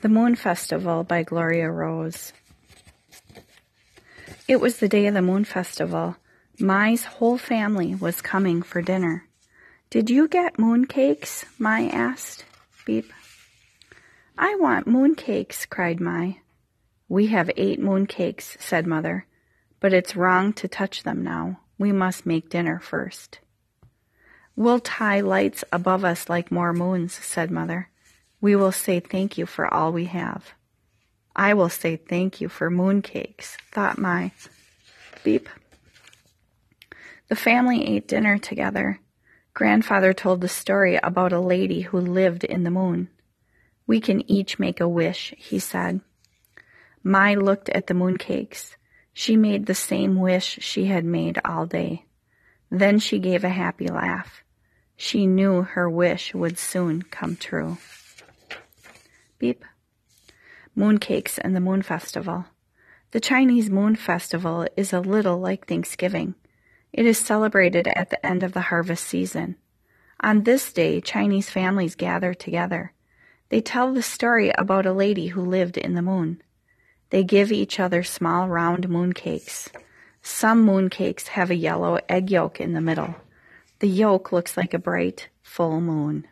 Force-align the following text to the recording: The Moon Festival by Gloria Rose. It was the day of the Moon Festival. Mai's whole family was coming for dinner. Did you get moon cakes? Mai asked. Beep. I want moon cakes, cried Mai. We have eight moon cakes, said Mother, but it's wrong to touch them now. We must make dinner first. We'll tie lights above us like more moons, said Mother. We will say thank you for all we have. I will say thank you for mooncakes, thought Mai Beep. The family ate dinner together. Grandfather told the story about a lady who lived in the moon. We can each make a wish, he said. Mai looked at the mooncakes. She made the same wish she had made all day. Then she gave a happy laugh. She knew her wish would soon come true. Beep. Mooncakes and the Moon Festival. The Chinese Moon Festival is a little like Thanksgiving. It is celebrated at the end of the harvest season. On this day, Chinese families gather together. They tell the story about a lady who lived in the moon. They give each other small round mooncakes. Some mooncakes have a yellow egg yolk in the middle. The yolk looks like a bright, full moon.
The 0.00 0.08
Moon 0.08 0.36
Festival 0.36 1.02
by 1.02 1.24
Gloria 1.24 1.68
Rose. 1.68 2.32
It 4.46 4.60
was 4.60 4.76
the 4.76 4.88
day 4.88 5.06
of 5.08 5.14
the 5.14 5.22
Moon 5.22 5.44
Festival. 5.44 6.14
Mai's 6.60 7.04
whole 7.04 7.36
family 7.36 7.96
was 7.96 8.22
coming 8.22 8.62
for 8.62 8.80
dinner. 8.80 9.26
Did 9.90 10.08
you 10.08 10.28
get 10.28 10.56
moon 10.56 10.84
cakes? 10.84 11.44
Mai 11.58 11.88
asked. 11.88 12.44
Beep. 12.86 13.12
I 14.38 14.54
want 14.54 14.86
moon 14.86 15.16
cakes, 15.16 15.66
cried 15.66 15.98
Mai. 15.98 16.42
We 17.08 17.26
have 17.26 17.50
eight 17.56 17.80
moon 17.80 18.06
cakes, 18.06 18.56
said 18.60 18.86
Mother, 18.86 19.26
but 19.80 19.92
it's 19.92 20.14
wrong 20.14 20.52
to 20.54 20.68
touch 20.68 21.02
them 21.02 21.24
now. 21.24 21.58
We 21.76 21.90
must 21.90 22.24
make 22.24 22.50
dinner 22.50 22.78
first. 22.78 23.40
We'll 24.54 24.78
tie 24.78 25.22
lights 25.22 25.64
above 25.72 26.04
us 26.04 26.28
like 26.28 26.52
more 26.52 26.72
moons, 26.72 27.14
said 27.14 27.50
Mother. 27.50 27.88
We 28.40 28.54
will 28.54 28.72
say 28.72 29.00
thank 29.00 29.36
you 29.36 29.46
for 29.46 29.72
all 29.72 29.92
we 29.92 30.04
have. 30.06 30.52
I 31.34 31.54
will 31.54 31.68
say 31.68 31.96
thank 31.96 32.40
you 32.40 32.48
for 32.48 32.70
mooncakes, 32.70 33.56
thought 33.72 33.98
Mai 33.98 34.32
Beep. 35.24 35.48
The 37.28 37.36
family 37.36 37.86
ate 37.86 38.08
dinner 38.08 38.38
together. 38.38 39.00
Grandfather 39.54 40.12
told 40.12 40.40
the 40.40 40.48
story 40.48 40.98
about 41.02 41.32
a 41.32 41.40
lady 41.40 41.82
who 41.82 42.00
lived 42.00 42.44
in 42.44 42.62
the 42.62 42.70
moon. 42.70 43.08
We 43.86 44.00
can 44.00 44.28
each 44.30 44.58
make 44.58 44.80
a 44.80 44.88
wish, 44.88 45.34
he 45.36 45.58
said. 45.58 46.00
Mai 47.02 47.34
looked 47.34 47.68
at 47.70 47.86
the 47.86 47.94
mooncakes. 47.94 48.76
She 49.12 49.36
made 49.36 49.66
the 49.66 49.74
same 49.74 50.16
wish 50.16 50.58
she 50.60 50.86
had 50.86 51.04
made 51.04 51.40
all 51.44 51.66
day. 51.66 52.04
Then 52.70 52.98
she 52.98 53.18
gave 53.18 53.44
a 53.44 53.48
happy 53.48 53.88
laugh. 53.88 54.44
She 54.96 55.26
knew 55.26 55.62
her 55.62 55.88
wish 55.88 56.34
would 56.34 56.58
soon 56.58 57.02
come 57.02 57.36
true. 57.36 57.78
Beep. 59.38 59.64
Mooncakes 60.76 61.38
and 61.40 61.54
the 61.54 61.60
Moon 61.60 61.82
Festival. 61.82 62.46
The 63.12 63.20
Chinese 63.20 63.70
Moon 63.70 63.94
Festival 63.94 64.66
is 64.76 64.92
a 64.92 65.00
little 65.00 65.38
like 65.38 65.66
Thanksgiving. 65.66 66.34
It 66.92 67.06
is 67.06 67.18
celebrated 67.18 67.86
at 67.88 68.10
the 68.10 68.24
end 68.24 68.42
of 68.42 68.52
the 68.52 68.62
harvest 68.62 69.06
season. 69.06 69.56
On 70.20 70.42
this 70.42 70.72
day, 70.72 71.00
Chinese 71.00 71.48
families 71.48 71.94
gather 71.94 72.34
together. 72.34 72.92
They 73.48 73.60
tell 73.60 73.94
the 73.94 74.02
story 74.02 74.50
about 74.58 74.86
a 74.86 74.92
lady 74.92 75.28
who 75.28 75.42
lived 75.42 75.76
in 75.76 75.94
the 75.94 76.02
moon. 76.02 76.42
They 77.10 77.22
give 77.22 77.52
each 77.52 77.78
other 77.78 78.02
small 78.02 78.48
round 78.48 78.88
mooncakes. 78.88 79.68
Some 80.20 80.66
mooncakes 80.66 81.28
have 81.28 81.50
a 81.50 81.54
yellow 81.54 81.98
egg 82.08 82.30
yolk 82.30 82.60
in 82.60 82.72
the 82.72 82.80
middle. 82.80 83.14
The 83.78 83.88
yolk 83.88 84.32
looks 84.32 84.56
like 84.56 84.74
a 84.74 84.78
bright, 84.78 85.28
full 85.42 85.80
moon. 85.80 86.26